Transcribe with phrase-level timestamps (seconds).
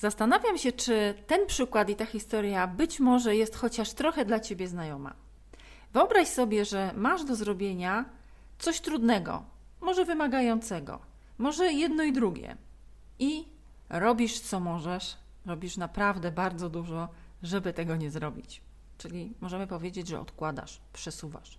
[0.00, 4.68] Zastanawiam się, czy ten przykład i ta historia być może jest chociaż trochę dla ciebie
[4.68, 5.14] znajoma.
[5.92, 8.04] Wyobraź sobie, że masz do zrobienia
[8.58, 9.44] coś trudnego,
[9.80, 10.98] może wymagającego,
[11.38, 12.56] może jedno i drugie.
[13.18, 13.44] I
[13.88, 15.16] robisz co możesz,
[15.46, 17.08] robisz naprawdę bardzo dużo,
[17.42, 18.62] żeby tego nie zrobić.
[18.98, 21.58] Czyli możemy powiedzieć, że odkładasz, przesuwasz.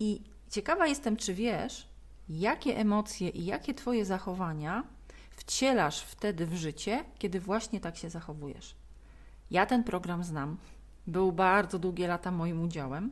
[0.00, 0.20] I
[0.50, 1.88] ciekawa jestem, czy wiesz,
[2.28, 4.84] jakie emocje i jakie Twoje zachowania
[5.36, 8.76] wcielasz wtedy w życie, kiedy właśnie tak się zachowujesz.
[9.50, 10.56] Ja ten program znam.
[11.06, 13.10] Był bardzo długie lata moim udziałem.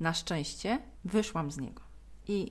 [0.00, 1.82] Na szczęście wyszłam z niego.
[2.28, 2.48] I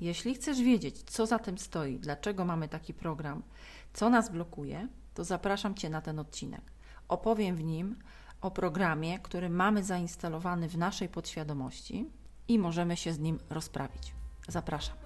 [0.00, 3.42] jeśli chcesz wiedzieć, co za tym stoi, dlaczego mamy taki program,
[3.92, 6.62] co nas blokuje, to zapraszam Cię na ten odcinek.
[7.08, 7.96] Opowiem w nim
[8.40, 12.10] o programie, który mamy zainstalowany w naszej podświadomości
[12.48, 14.14] i możemy się z nim rozprawić.
[14.48, 14.96] Zapraszam.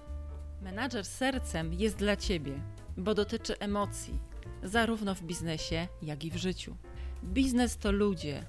[0.61, 2.61] Menadżer sercem jest dla Ciebie,
[2.97, 4.19] bo dotyczy emocji,
[4.63, 6.75] zarówno w biznesie, jak i w życiu.
[7.23, 8.45] Biznes to ludzie,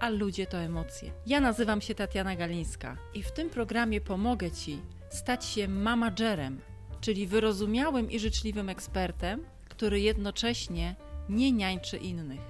[0.00, 1.12] a ludzie to emocje.
[1.26, 6.60] Ja nazywam się Tatiana Galińska i w tym programie pomogę Ci stać się managerem,
[7.00, 10.96] czyli wyrozumiałym i życzliwym ekspertem, który jednocześnie
[11.28, 12.40] nie niańczy innych.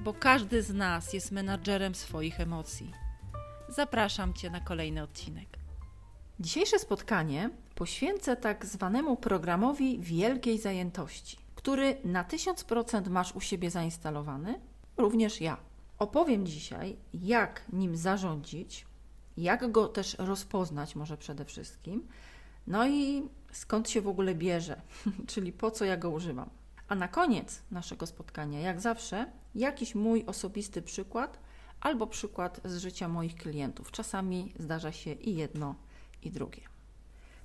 [0.00, 2.92] Bo każdy z nas jest menadżerem swoich emocji.
[3.68, 5.48] Zapraszam Cię na kolejny odcinek.
[6.40, 14.60] Dzisiejsze spotkanie poświęcę tak zwanemu programowi wielkiej zajętości, który na 1000% masz u siebie zainstalowany,
[14.96, 15.56] również ja.
[15.98, 18.86] Opowiem dzisiaj, jak nim zarządzić,
[19.36, 22.08] jak go też rozpoznać, może przede wszystkim,
[22.66, 24.80] no i skąd się w ogóle bierze,
[25.30, 26.50] czyli po co ja go używam.
[26.88, 31.38] A na koniec naszego spotkania, jak zawsze, jakiś mój osobisty przykład
[31.80, 33.90] albo przykład z życia moich klientów.
[33.90, 35.74] Czasami zdarza się i jedno,
[36.22, 36.75] i drugie.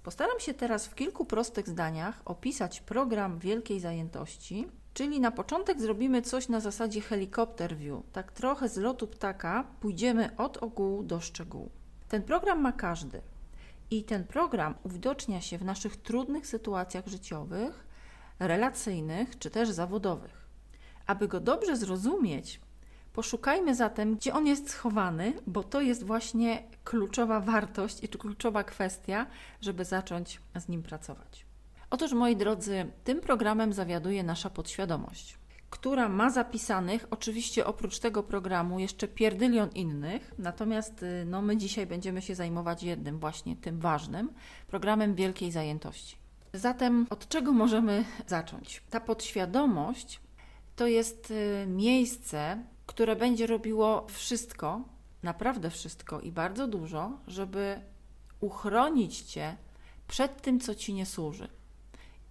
[0.03, 6.21] Postaram się teraz w kilku prostych zdaniach opisać program wielkiej zajętości, czyli na początek zrobimy
[6.21, 11.69] coś na zasadzie helikopter view, tak trochę z lotu ptaka pójdziemy od ogółu do szczegółu.
[12.07, 13.21] Ten program ma każdy
[13.91, 17.87] i ten program uwidocznia się w naszych trudnych sytuacjach życiowych,
[18.39, 20.47] relacyjnych czy też zawodowych.
[21.07, 22.61] Aby go dobrze zrozumieć,
[23.13, 29.27] Poszukajmy zatem, gdzie on jest schowany, bo to jest właśnie kluczowa wartość i kluczowa kwestia,
[29.61, 31.45] żeby zacząć z nim pracować.
[31.89, 35.37] Otóż, moi drodzy, tym programem zawiaduje nasza podświadomość,
[35.69, 41.87] która ma zapisanych, oczywiście oprócz tego programu, jeszcze pierdylion innych, natomiast y, no, my dzisiaj
[41.87, 44.33] będziemy się zajmować jednym, właśnie tym ważnym
[44.67, 46.15] programem wielkiej zajętości.
[46.53, 48.83] Zatem od czego możemy zacząć?
[48.89, 50.21] Ta podświadomość
[50.75, 54.81] to jest y, miejsce, które będzie robiło wszystko,
[55.23, 57.81] naprawdę wszystko i bardzo dużo, żeby
[58.39, 59.55] uchronić cię
[60.07, 61.47] przed tym, co ci nie służy.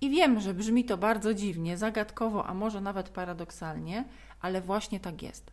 [0.00, 4.04] I wiem, że brzmi to bardzo dziwnie, zagadkowo, a może nawet paradoksalnie,
[4.41, 5.50] ale właśnie tak jest.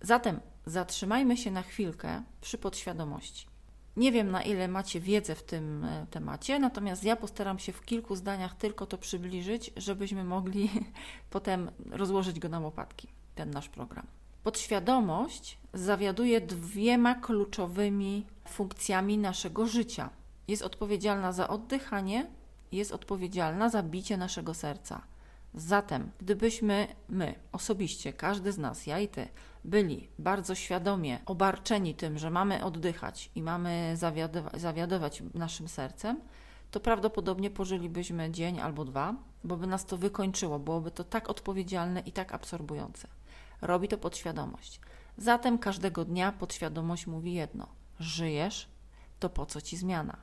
[0.00, 3.46] Zatem zatrzymajmy się na chwilkę przy podświadomości.
[3.96, 7.84] Nie wiem, na ile macie wiedzę w tym e, temacie, natomiast ja postaram się w
[7.84, 10.70] kilku zdaniach tylko to przybliżyć, żebyśmy mogli
[11.30, 14.15] potem rozłożyć go na łopatki, ten nasz program.
[14.46, 20.10] Podświadomość zawiaduje dwiema kluczowymi funkcjami naszego życia.
[20.48, 22.26] Jest odpowiedzialna za oddychanie,
[22.72, 25.02] jest odpowiedzialna za bicie naszego serca.
[25.54, 29.28] Zatem, gdybyśmy my, osobiście, każdy z nas, ja i ty,
[29.64, 36.20] byli bardzo świadomie obarczeni tym, że mamy oddychać i mamy zawiadować, zawiadować naszym sercem,
[36.70, 39.14] to prawdopodobnie pożylibyśmy dzień albo dwa,
[39.44, 43.08] bo by nas to wykończyło, byłoby to tak odpowiedzialne i tak absorbujące.
[43.60, 44.80] Robi to podświadomość.
[45.18, 47.66] Zatem każdego dnia podświadomość mówi jedno:
[48.00, 48.68] żyjesz,
[49.20, 50.16] to po co ci zmiana?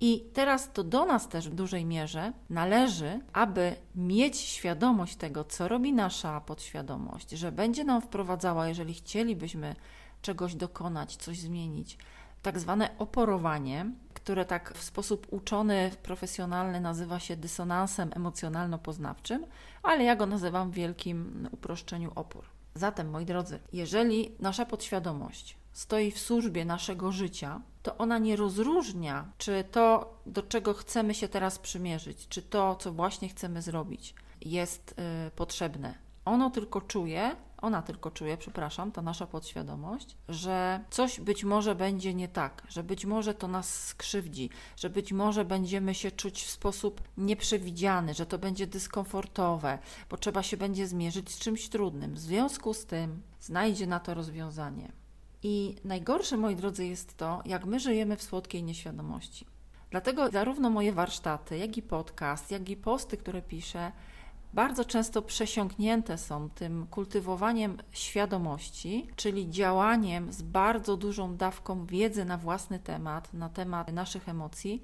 [0.00, 5.68] I teraz to do nas też w dużej mierze należy, aby mieć świadomość tego, co
[5.68, 9.76] robi nasza podświadomość, że będzie nam wprowadzała, jeżeli chcielibyśmy
[10.22, 11.98] czegoś dokonać, coś zmienić,
[12.42, 13.90] tak zwane oporowanie,
[14.28, 19.46] które tak w sposób uczony, profesjonalny nazywa się dysonansem emocjonalno-poznawczym,
[19.82, 22.44] ale ja go nazywam w wielkim uproszczeniu opór.
[22.74, 29.32] Zatem, moi drodzy, jeżeli nasza podświadomość stoi w służbie naszego życia, to ona nie rozróżnia,
[29.38, 34.94] czy to, do czego chcemy się teraz przymierzyć, czy to, co właśnie chcemy zrobić, jest
[35.26, 35.94] y, potrzebne.
[36.24, 42.14] Ono tylko czuje, ona tylko czuje, przepraszam, ta nasza podświadomość, że coś być może będzie
[42.14, 46.50] nie tak, że być może to nas skrzywdzi, że być może będziemy się czuć w
[46.50, 49.78] sposób nieprzewidziany, że to będzie dyskomfortowe,
[50.10, 52.14] bo trzeba się będzie zmierzyć z czymś trudnym.
[52.14, 54.92] W związku z tym znajdzie na to rozwiązanie.
[55.42, 59.46] I najgorsze, moi drodzy, jest to, jak my żyjemy w słodkiej nieświadomości.
[59.90, 63.92] Dlatego zarówno moje warsztaty, jak i podcast, jak i posty, które piszę,
[64.52, 72.38] bardzo często przesiąknięte są tym kultywowaniem świadomości, czyli działaniem z bardzo dużą dawką wiedzy na
[72.38, 74.82] własny temat, na temat naszych emocji,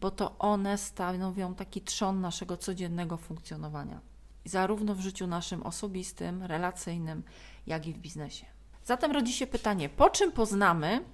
[0.00, 4.00] bo to one stanowią taki trzon naszego codziennego funkcjonowania,
[4.44, 7.22] zarówno w życiu naszym osobistym, relacyjnym,
[7.66, 8.46] jak i w biznesie.
[8.84, 11.04] Zatem rodzi się pytanie, po czym poznamy,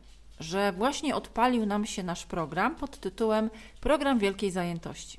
[0.41, 3.51] że właśnie odpalił nam się nasz program pod tytułem
[3.81, 5.19] Program Wielkiej Zajętości?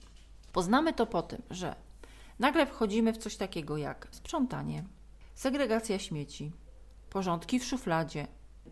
[0.54, 1.76] Poznamy to po tym, że
[2.40, 4.84] nagle wchodzimy w coś takiego jak sprzątanie,
[5.36, 6.52] segregacja śmieci,
[7.10, 8.28] porządki w szufladzie,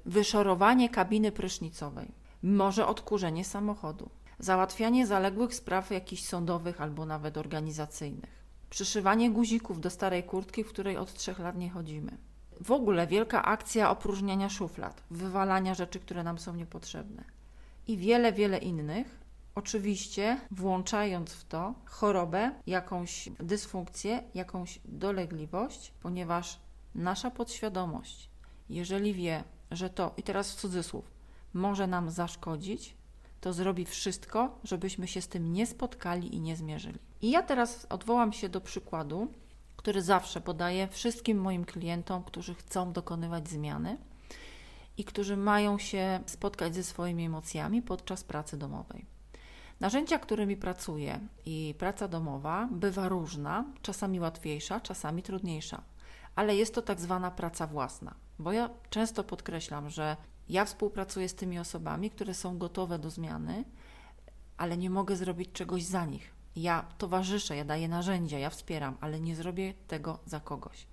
[0.06, 2.12] wyszorowanie kabiny prysznicowej,
[2.44, 4.10] może odkurzenie samochodu,
[4.40, 10.98] załatwianie zaległych spraw jakichś sądowych albo nawet organizacyjnych, przyszywanie guzików do starej kurtki, w której
[10.98, 12.18] od trzech lat nie chodzimy.
[12.62, 17.24] W ogóle wielka akcja opróżniania szuflad, wywalania rzeczy, które nam są niepotrzebne
[17.88, 19.25] i wiele, wiele innych,
[19.56, 26.60] Oczywiście włączając w to chorobę, jakąś dysfunkcję, jakąś dolegliwość, ponieważ
[26.96, 28.30] nasza podświadomość,
[28.70, 31.12] jeżeli wie, że to, i teraz w cudzysłów,
[31.54, 32.96] może nam zaszkodzić,
[33.42, 37.00] to zrobi wszystko, żebyśmy się z tym nie spotkali i nie zmierzyli.
[37.22, 39.28] I ja teraz odwołam się do przykładu,
[39.78, 43.98] który zawsze podaję wszystkim moim klientom, którzy chcą dokonywać zmiany
[44.98, 49.15] i którzy mają się spotkać ze swoimi emocjami podczas pracy domowej.
[49.80, 55.82] Narzędzia, którymi pracuję i praca domowa bywa różna, czasami łatwiejsza, czasami trudniejsza,
[56.36, 60.18] ale jest to tak zwana praca własna, bo ja często podkreślam, że
[60.50, 63.64] ja współpracuję z tymi osobami, które są gotowe do zmiany,
[64.58, 66.34] ale nie mogę zrobić czegoś za nich.
[66.56, 70.88] Ja towarzyszę, ja daję narzędzia, ja wspieram, ale nie zrobię tego za kogoś.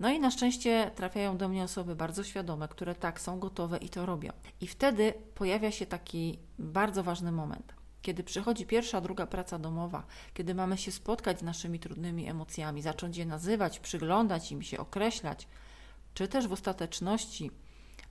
[0.00, 3.88] No i na szczęście trafiają do mnie osoby bardzo świadome, które tak są gotowe i
[3.88, 4.32] to robią.
[4.60, 7.74] I wtedy pojawia się taki bardzo ważny moment
[8.06, 13.16] kiedy przychodzi pierwsza, druga praca domowa, kiedy mamy się spotkać z naszymi trudnymi emocjami, zacząć
[13.16, 15.48] je nazywać, przyglądać im się, określać,
[16.14, 17.50] czy też w ostateczności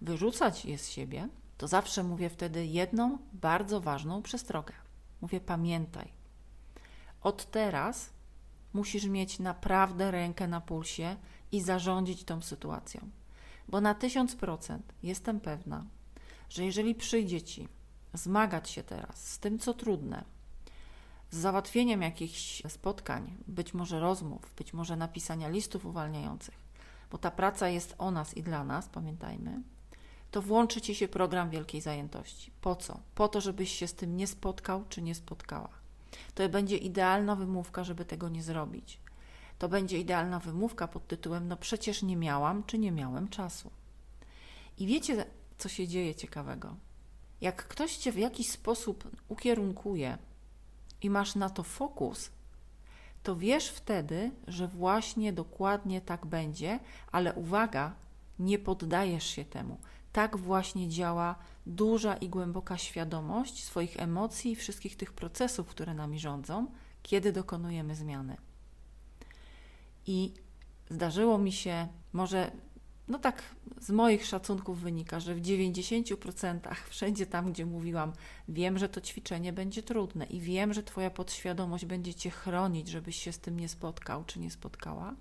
[0.01, 4.74] wyrzucać je z siebie, to zawsze mówię wtedy jedną bardzo ważną przestrogę.
[5.21, 6.07] Mówię: pamiętaj,
[7.21, 8.09] od teraz
[8.74, 11.15] musisz mieć naprawdę rękę na pulsie
[11.51, 13.09] i zarządzić tą sytuacją.
[13.68, 15.86] Bo na tysiąc procent jestem pewna,
[16.50, 17.68] że jeżeli przyjdzie ci
[18.17, 20.23] zmagać się teraz z tym, co trudne,
[21.31, 26.56] z załatwieniem jakichś spotkań, być może rozmów, być może napisania listów uwalniających,
[27.12, 29.62] bo ta praca jest o nas i dla nas, pamiętajmy,
[30.31, 32.51] to włączy ci się program wielkiej zajętości.
[32.62, 33.00] Po co?
[33.15, 35.69] Po to, żebyś się z tym nie spotkał czy nie spotkała.
[36.35, 39.00] To będzie idealna wymówka, żeby tego nie zrobić.
[39.59, 43.71] To będzie idealna wymówka pod tytułem: No przecież nie miałam czy nie miałem czasu.
[44.77, 45.25] I wiecie,
[45.57, 46.75] co się dzieje ciekawego?
[47.41, 50.17] Jak ktoś cię w jakiś sposób ukierunkuje
[51.01, 52.29] i masz na to fokus,
[53.23, 56.79] to wiesz wtedy, że właśnie dokładnie tak będzie,
[57.11, 57.95] ale uwaga,
[58.39, 59.77] nie poddajesz się temu.
[60.13, 61.35] Tak właśnie działa
[61.65, 66.67] duża i głęboka świadomość swoich emocji i wszystkich tych procesów, które nami rządzą,
[67.03, 68.37] kiedy dokonujemy zmiany.
[70.07, 70.33] I
[70.89, 72.51] zdarzyło mi się, może
[73.07, 73.44] no tak
[73.81, 76.60] z moich szacunków wynika, że w 90%
[76.90, 78.13] wszędzie tam, gdzie mówiłam,
[78.50, 83.16] wiem, że to ćwiczenie będzie trudne i wiem, że Twoja podświadomość będzie Cię chronić, żebyś
[83.16, 85.16] się z tym nie spotkał czy nie spotkała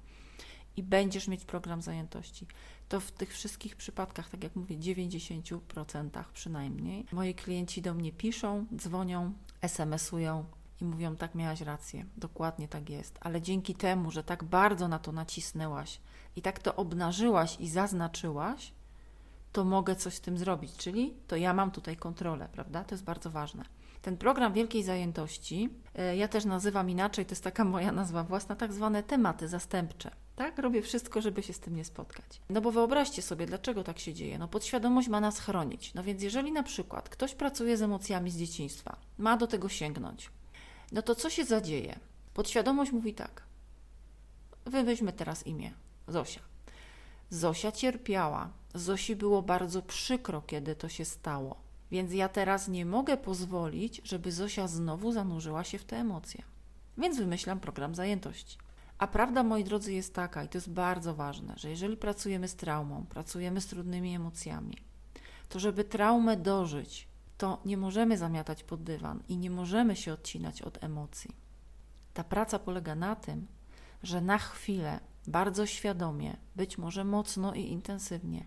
[0.77, 2.47] i będziesz mieć program zajętości.
[2.89, 8.67] To w tych wszystkich przypadkach, tak jak mówię, 90% przynajmniej, moi klienci do mnie piszą,
[8.77, 10.45] dzwonią, SMS-ują,
[10.85, 14.99] i mówią: Tak, miałaś rację, dokładnie tak jest, ale dzięki temu, że tak bardzo na
[14.99, 16.01] to nacisnęłaś
[16.37, 18.73] i tak to obnażyłaś i zaznaczyłaś,
[19.53, 22.85] to mogę coś z tym zrobić, czyli to ja mam tutaj kontrolę, prawda?
[22.85, 23.65] To jest bardzo ważne.
[24.03, 28.57] Ten program wielkiej zajętości, e, ja też nazywam inaczej, to jest taka moja nazwa własna,
[28.57, 30.11] tak zwane tematy zastępcze.
[30.37, 32.43] Tak, robię wszystko, żeby się z tym nie spotkać.
[32.51, 34.39] No bo wyobraźcie sobie, dlaczego tak się dzieje.
[34.39, 35.95] No podświadomość ma nas chronić.
[35.95, 40.31] No więc jeżeli na przykład ktoś pracuje z emocjami z dzieciństwa, ma do tego sięgnąć,
[40.93, 41.99] no to co się zadzieje?
[42.35, 43.43] Podświadomość mówi tak.
[44.67, 45.73] Weźmy teraz imię
[46.09, 46.41] Zosia.
[47.31, 48.51] Zosia cierpiała.
[48.75, 51.57] Zosi było bardzo przykro, kiedy to się stało.
[51.91, 56.43] Więc ja teraz nie mogę pozwolić, żeby Zosia znowu zanurzyła się w te emocje.
[56.99, 58.59] Więc wymyślam program zajętości.
[58.99, 62.55] A prawda, moi drodzy, jest taka, i to jest bardzo ważne, że jeżeli pracujemy z
[62.55, 64.77] traumą, pracujemy z trudnymi emocjami,
[65.49, 70.63] to żeby traumę dożyć, to nie możemy zamiatać pod dywan i nie możemy się odcinać
[70.63, 71.31] od emocji.
[72.15, 73.47] Ta praca polega na tym,
[74.03, 78.47] że na chwilę, bardzo świadomie, być może mocno i intensywnie,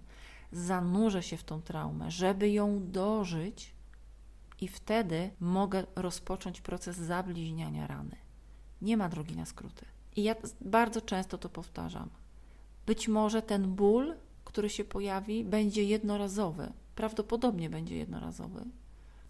[0.51, 3.77] zanurzę się w tą traumę, żeby ją dożyć,
[4.62, 8.15] i wtedy mogę rozpocząć proces zabliźniania rany.
[8.82, 9.86] Nie ma drogi na skróty.
[10.15, 12.10] I ja bardzo często to powtarzam.
[12.86, 14.15] Być może ten ból,
[14.46, 16.72] który się pojawi, będzie jednorazowy.
[16.98, 18.66] Prawdopodobnie będzie jednorazowy,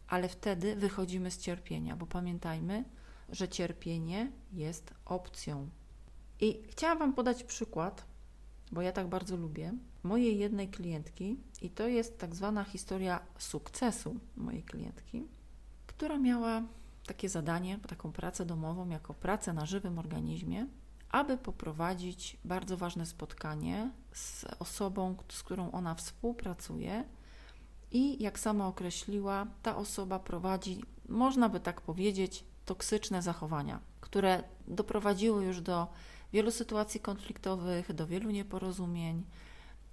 [0.08, 2.84] ale wtedy wychodzimy z cierpienia, bo pamiętajmy,
[3.30, 5.70] że cierpienie jest opcją.
[6.40, 8.06] I chciałam Wam podać przykład,
[8.72, 14.16] bo ja tak bardzo lubię, mojej jednej klientki, i to jest tak zwana historia sukcesu
[14.36, 15.24] mojej klientki,
[15.88, 16.64] która miała
[17.06, 20.68] takie zadanie, taką pracę domową, jako pracę na żywym organizmie,
[21.10, 27.04] aby poprowadzić bardzo ważne spotkanie z osobą, z którą ona współpracuje.
[27.92, 35.46] I jak sama określiła, ta osoba prowadzi, można by tak powiedzieć, toksyczne zachowania, które doprowadziły
[35.46, 35.88] już do
[36.34, 39.24] wielu sytuacji konfliktowych, do wielu nieporozumień,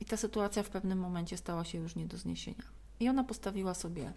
[0.00, 2.64] i ta sytuacja w pewnym momencie stała się już nie do zniesienia.
[3.00, 4.12] I ona postawiła sobie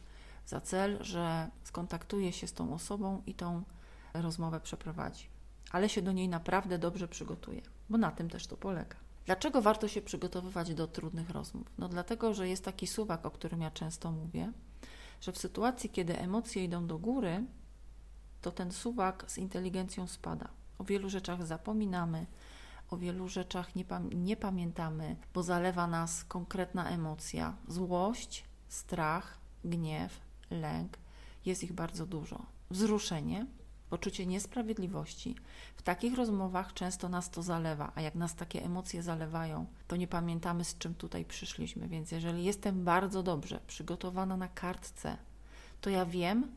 [0.46, 3.64] za cel, że skontaktuje się z tą osobą i tą
[4.14, 5.28] rozmowę przeprowadzi.
[5.72, 8.96] Ale się do niej naprawdę dobrze przygotuje, bo na tym też to polega.
[9.28, 11.68] Dlaczego warto się przygotowywać do trudnych rozmów?
[11.78, 14.52] No dlatego, że jest taki suwak, o którym ja często mówię,
[15.22, 17.44] że w sytuacji, kiedy emocje idą do góry,
[18.42, 20.50] to ten suwak z inteligencją spada.
[20.78, 22.26] O wielu rzeczach zapominamy,
[22.90, 30.22] o wielu rzeczach nie, pam nie pamiętamy, bo zalewa nas konkretna emocja złość, strach, gniew,
[30.52, 30.98] lęk.
[31.46, 32.46] Jest ich bardzo dużo.
[32.70, 33.46] Wzruszenie,
[33.90, 35.36] poczucie niesprawiedliwości.
[35.76, 40.08] W takich rozmowach często nas to zalewa, a jak nas takie emocje zalewają, to nie
[40.08, 41.88] pamiętamy, z czym tutaj przyszliśmy.
[41.88, 45.18] Więc jeżeli jestem bardzo dobrze przygotowana na kartce,
[45.82, 46.48] to ja wiem,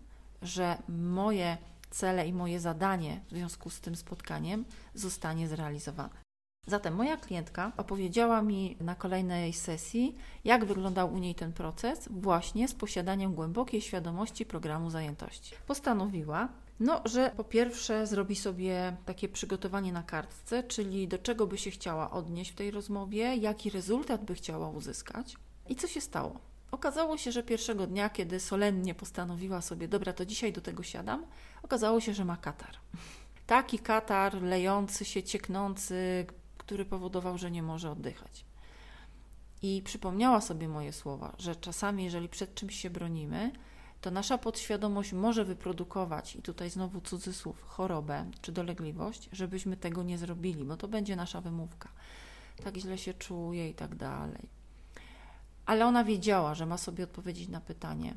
[0.43, 1.59] że moje
[1.91, 6.31] cele i moje zadanie w związku z tym spotkaniem zostanie zrealizowane.
[6.67, 12.69] Zatem moja klientka opowiedziała mi na kolejnej sesji, jak wyglądał u niej ten proces, właśnie
[12.69, 15.55] z posiadaniem głębokiej świadomości programu zajętości.
[15.67, 16.49] Postanowiła,
[16.81, 21.71] no, że po pierwsze zrobi sobie takie przygotowanie na kartce, czyli do czego by się
[21.71, 25.37] chciała odnieść w tej rozmowie, jaki rezultat by chciała uzyskać.
[25.69, 26.41] I co się stało?
[26.71, 31.27] Okazało się, że pierwszego dnia, kiedy solennie postanowiła sobie, dobra, to dzisiaj do tego siadam,
[31.63, 32.77] okazało się, że ma katar.
[33.47, 36.27] Taki katar lejący się, cieknący,
[36.59, 38.45] który powodował, że nie może oddychać.
[39.63, 43.53] I przypomniała sobie moje słowa, że czasami, jeżeli przed czymś się bronimy,
[44.01, 50.19] to nasza podświadomość może wyprodukować, i tutaj znowu cudzysłów, chorobę czy dolegliwość, żebyśmy tego nie
[50.19, 51.89] zrobili, bo to będzie nasza wymówka.
[52.65, 54.49] Tak źle się czuje i tak dalej.
[55.67, 58.15] Ale ona wiedziała, że ma sobie odpowiedzieć na pytanie,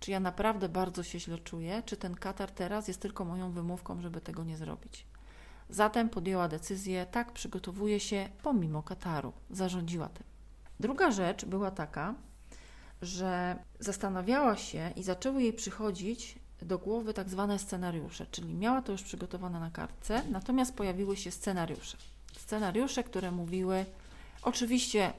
[0.00, 4.00] czy ja naprawdę bardzo się źle czuję, czy ten katar teraz jest tylko moją wymówką,
[4.02, 5.06] żeby tego nie zrobić.
[5.68, 10.24] Zatem podjęła decyzję, tak przygotowuje się pomimo kataru, zarządziła tym.
[10.80, 12.14] Druga rzecz była taka,
[13.04, 18.92] że zastanawiała się i zaczęły jej przychodzić do głowy tak zwane scenariusze, czyli miała to
[18.92, 21.96] już przygotowane na kartce, natomiast pojawiły się scenariusze.
[22.38, 23.84] Scenariusze, które mówiły,
[24.42, 25.12] oczywiście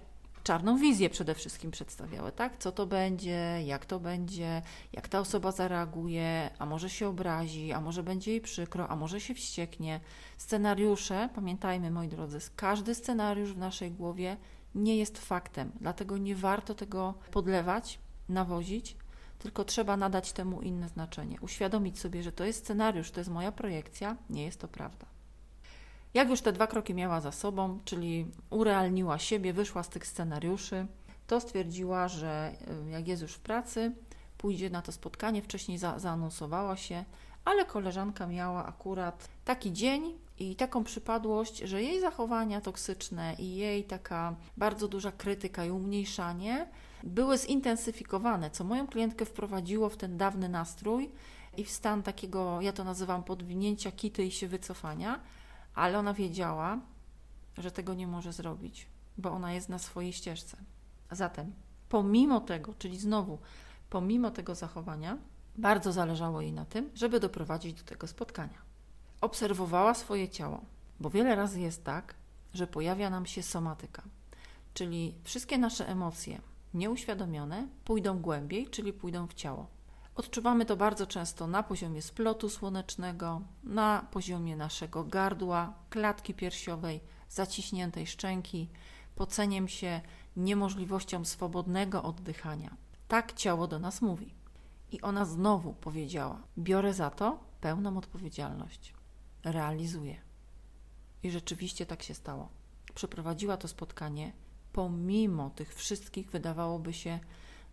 [0.45, 2.57] czarną wizję przede wszystkim przedstawiały, tak?
[2.57, 4.61] Co to będzie, jak to będzie,
[4.93, 9.21] jak ta osoba zareaguje, a może się obrazi, a może będzie jej przykro, a może
[9.21, 9.99] się wścieknie.
[10.37, 14.37] Scenariusze, pamiętajmy moi drodzy, każdy scenariusz w naszej głowie
[14.75, 18.97] nie jest faktem, dlatego nie warto tego podlewać, nawozić,
[19.39, 21.37] tylko trzeba nadać temu inne znaczenie.
[21.41, 25.05] Uświadomić sobie, że to jest scenariusz, to jest moja projekcja, nie jest to prawda.
[26.13, 30.87] Jak już te dwa kroki miała za sobą, czyli urealniła siebie, wyszła z tych scenariuszy,
[31.27, 32.53] to stwierdziła, że
[32.87, 33.91] y, jak jest już w pracy,
[34.37, 35.41] pójdzie na to spotkanie.
[35.41, 37.05] Wcześniej za, zaanonsowała się,
[37.45, 43.83] ale koleżanka miała akurat taki dzień i taką przypadłość, że jej zachowania toksyczne i jej
[43.83, 46.67] taka bardzo duża krytyka i umniejszanie
[47.03, 51.11] były zintensyfikowane, co moją klientkę wprowadziło w ten dawny nastrój
[51.57, 55.19] i w stan takiego, ja to nazywam podwinięcia kity i się wycofania
[55.75, 56.79] ale ona wiedziała,
[57.57, 58.87] że tego nie może zrobić,
[59.17, 60.57] bo ona jest na swojej ścieżce.
[61.11, 61.53] Zatem,
[61.89, 63.37] pomimo tego, czyli znowu,
[63.89, 65.17] pomimo tego zachowania,
[65.57, 68.64] bardzo zależało jej na tym, żeby doprowadzić do tego spotkania.
[69.21, 70.61] Obserwowała swoje ciało,
[70.99, 72.15] bo wiele razy jest tak,
[72.53, 74.03] że pojawia nam się somatyka,
[74.73, 76.41] czyli wszystkie nasze emocje
[76.73, 79.67] nieuświadomione pójdą głębiej, czyli pójdą w ciało.
[80.15, 88.07] Odczuwamy to bardzo często na poziomie splotu słonecznego, na poziomie naszego gardła, klatki piersiowej, zaciśniętej
[88.07, 88.69] szczęki,
[89.15, 90.01] poceniem się,
[90.37, 92.77] niemożliwością swobodnego oddychania.
[93.07, 94.33] Tak ciało do nas mówi.
[94.91, 98.94] I ona znowu powiedziała: Biorę za to pełną odpowiedzialność.
[99.45, 100.15] Realizuję.
[101.23, 102.49] I rzeczywiście tak się stało.
[102.95, 104.33] Przeprowadziła to spotkanie,
[104.73, 107.19] pomimo tych wszystkich, wydawałoby się,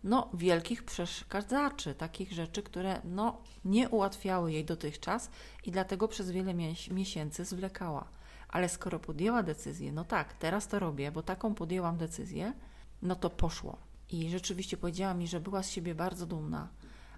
[0.03, 5.29] no, wielkich przeszkadzaczy, takich rzeczy, które no, nie ułatwiały jej dotychczas
[5.63, 6.53] i dlatego przez wiele
[6.91, 8.07] miesięcy zwlekała.
[8.49, 12.53] Ale skoro podjęła decyzję, no tak, teraz to robię, bo taką podjęłam decyzję,
[13.01, 13.77] no to poszło.
[14.09, 16.67] I rzeczywiście powiedziała mi, że była z siebie bardzo dumna,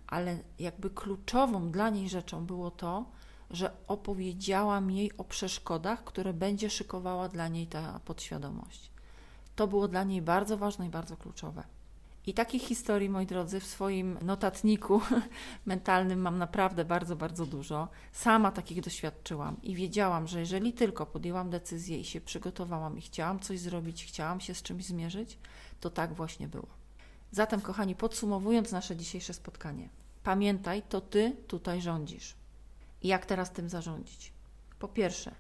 [0.08, 3.06] ale jakby kluczową dla niej rzeczą było to,
[3.52, 8.92] że opowiedziałam jej o przeszkodach, które będzie szykowała dla niej ta podświadomość.
[9.56, 11.64] To było dla niej bardzo ważne i bardzo kluczowe.
[12.28, 15.02] I takich historii, moi drodzy, w swoim notatniku
[15.66, 17.88] mentalnym mam naprawdę bardzo, bardzo dużo.
[18.12, 23.40] Sama takich doświadczyłam i wiedziałam, że jeżeli tylko podjęłam decyzję i się przygotowałam i chciałam
[23.40, 25.38] coś zrobić, chciałam się z czymś zmierzyć,
[25.80, 26.68] to tak właśnie było.
[27.32, 29.90] Zatem, kochani, podsumowując nasze dzisiejsze spotkanie,
[30.24, 32.36] pamiętaj, to ty tutaj rządzisz.
[33.04, 34.34] Jak teraz tym zarządzić?
[34.80, 35.36] Po pierwsze,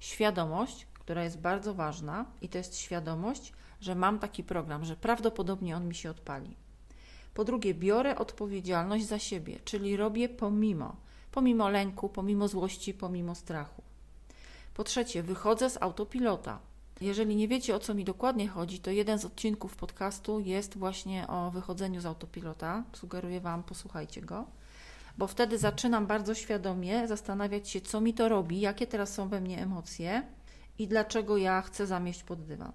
[0.00, 5.76] świadomość, która jest bardzo ważna, i to jest świadomość, że mam taki program, że prawdopodobnie
[5.76, 6.56] on mi się odpali.
[7.34, 10.96] Po drugie, biorę odpowiedzialność za siebie, czyli robię pomimo,
[11.32, 13.82] pomimo lęku, pomimo złości, pomimo strachu.
[14.74, 16.58] Po trzecie, wychodzę z autopilota.
[17.00, 21.26] Jeżeli nie wiecie o co mi dokładnie chodzi, to jeden z odcinków podcastu jest właśnie
[21.26, 22.84] o wychodzeniu z autopilota.
[22.92, 24.46] Sugeruję Wam, posłuchajcie go,
[25.18, 29.40] bo wtedy zaczynam bardzo świadomie zastanawiać się, co mi to robi, jakie teraz są we
[29.40, 30.22] mnie emocje
[30.78, 32.72] i dlaczego ja chcę zamieść pod dywan.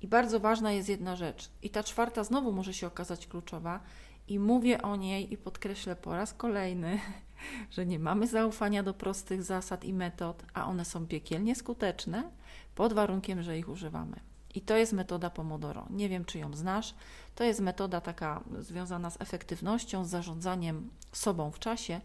[0.00, 3.80] I bardzo ważna jest jedna rzecz, i ta czwarta znowu może się okazać kluczowa,
[4.28, 6.98] i mówię o niej i podkreślę po raz kolejny,
[7.70, 12.30] że nie mamy zaufania do prostych zasad i metod, a one są piekielnie skuteczne
[12.74, 14.31] pod warunkiem, że ich używamy.
[14.54, 15.86] I to jest metoda Pomodoro.
[15.90, 16.94] Nie wiem, czy ją znasz.
[17.34, 22.00] To jest metoda taka związana z efektywnością, z zarządzaniem sobą w czasie,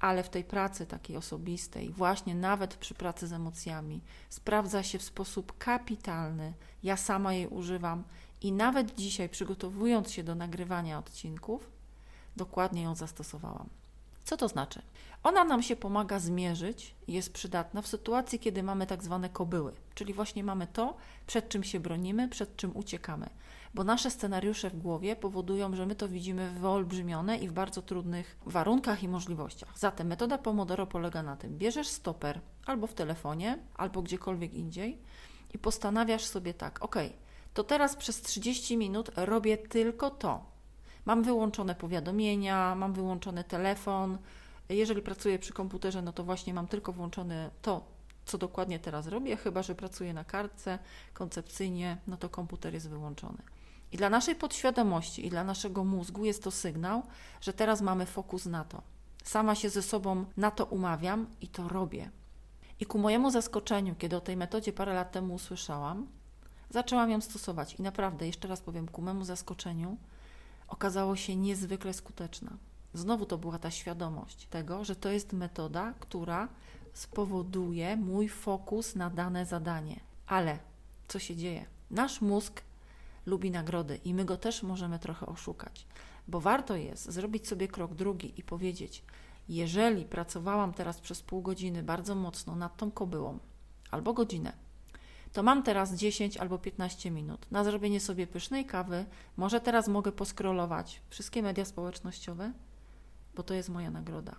[0.00, 5.02] ale w tej pracy takiej osobistej, właśnie nawet przy pracy z emocjami, sprawdza się w
[5.02, 6.52] sposób kapitalny.
[6.82, 8.04] Ja sama jej używam
[8.40, 11.70] i nawet dzisiaj, przygotowując się do nagrywania odcinków,
[12.36, 13.68] dokładnie ją zastosowałam.
[14.26, 14.82] Co to znaczy?
[15.22, 20.14] Ona nam się pomaga zmierzyć jest przydatna w sytuacji, kiedy mamy tak zwane kobyły, czyli
[20.14, 23.30] właśnie mamy to, przed czym się bronimy, przed czym uciekamy,
[23.74, 28.36] bo nasze scenariusze w głowie powodują, że my to widzimy wyolbrzymione i w bardzo trudnych
[28.46, 29.78] warunkach i możliwościach.
[29.78, 34.98] Zatem metoda Pomodoro polega na tym: bierzesz stoper albo w telefonie, albo gdziekolwiek indziej
[35.54, 36.96] i postanawiasz sobie tak, ok,
[37.54, 40.55] to teraz przez 30 minut robię tylko to,
[41.06, 44.18] Mam wyłączone powiadomienia, mam wyłączony telefon.
[44.68, 47.84] Jeżeli pracuję przy komputerze, no to właśnie mam tylko włączone to,
[48.24, 50.78] co dokładnie teraz robię, chyba że pracuję na kartce
[51.14, 53.38] koncepcyjnie, no to komputer jest wyłączony.
[53.92, 57.02] I dla naszej podświadomości i dla naszego mózgu jest to sygnał,
[57.40, 58.82] że teraz mamy fokus na to.
[59.24, 62.10] Sama się ze sobą na to umawiam i to robię.
[62.80, 66.06] I ku mojemu zaskoczeniu, kiedy o tej metodzie parę lat temu usłyszałam,
[66.70, 67.74] zaczęłam ją stosować.
[67.74, 69.96] I naprawdę, jeszcze raz powiem, ku memu zaskoczeniu,
[70.68, 72.56] okazało się niezwykle skuteczna.
[72.94, 76.48] Znowu to była ta świadomość tego, że to jest metoda, która
[76.92, 80.00] spowoduje mój fokus na dane zadanie.
[80.26, 80.58] Ale
[81.08, 81.66] co się dzieje?
[81.90, 82.62] Nasz mózg
[83.26, 85.86] lubi nagrody i my go też możemy trochę oszukać,
[86.28, 89.04] bo warto jest zrobić sobie krok drugi i powiedzieć:
[89.48, 93.38] Jeżeli pracowałam teraz przez pół godziny bardzo mocno nad tą kobyłą,
[93.90, 94.52] albo godzinę,
[95.32, 99.04] to mam teraz 10 albo 15 minut na zrobienie sobie pysznej kawy.
[99.36, 102.52] Może teraz mogę poskrolować wszystkie media społecznościowe,
[103.34, 104.36] bo to jest moja nagroda.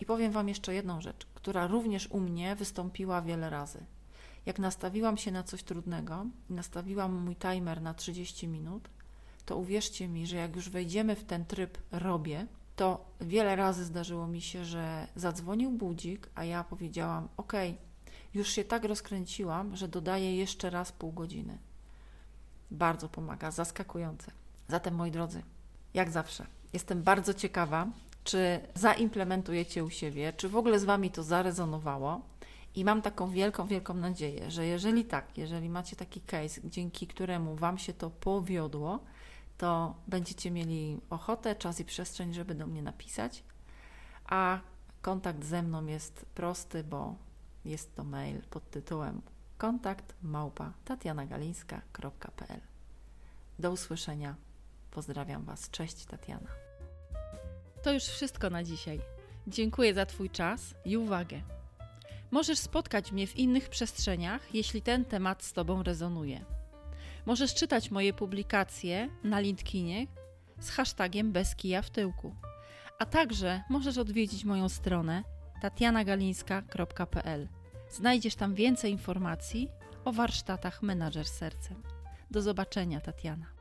[0.00, 3.86] I powiem Wam jeszcze jedną rzecz, która również u mnie wystąpiła wiele razy.
[4.46, 8.88] Jak nastawiłam się na coś trudnego i nastawiłam mój timer na 30 minut,
[9.46, 14.26] to uwierzcie mi, że jak już wejdziemy w ten tryb robię, to wiele razy zdarzyło
[14.26, 17.52] mi się, że zadzwonił budzik, a ja powiedziałam: OK,
[18.36, 21.58] już się tak rozkręciłam, że dodaję jeszcze raz pół godziny.
[22.70, 24.32] Bardzo pomaga, zaskakujące.
[24.68, 25.42] Zatem, moi drodzy,
[25.94, 27.86] jak zawsze, jestem bardzo ciekawa,
[28.24, 32.20] czy zaimplementujecie u siebie, czy w ogóle z Wami to zarezonowało.
[32.74, 37.56] I mam taką wielką, wielką nadzieję, że jeżeli tak, jeżeli macie taki case, dzięki któremu
[37.56, 38.98] Wam się to powiodło,
[39.58, 43.42] to będziecie mieli ochotę, czas i przestrzeń, żeby do mnie napisać.
[44.24, 44.58] A
[45.02, 47.14] kontakt ze mną jest prosty, bo
[47.66, 49.22] jest to mail pod tytułem
[49.58, 52.60] kontakt małpa tatianagalińska.pl.
[53.58, 54.34] Do usłyszenia.
[54.90, 55.70] Pozdrawiam Was.
[55.70, 56.50] Cześć Tatiana.
[57.82, 59.00] To już wszystko na dzisiaj.
[59.46, 61.40] Dziękuję za Twój czas i uwagę.
[62.30, 66.44] Możesz spotkać mnie w innych przestrzeniach, jeśli ten temat z Tobą rezonuje.
[67.26, 70.06] Możesz czytać moje publikacje na LinkedInie
[70.60, 72.34] z hashtagiem bez kija w tyłku.
[72.98, 75.24] A także możesz odwiedzić moją stronę
[75.62, 77.48] tatianagalińska.pl.
[77.90, 79.68] Znajdziesz tam więcej informacji
[80.04, 81.82] o warsztatach Menadżer Sercem.
[82.30, 83.55] Do zobaczenia, Tatiana.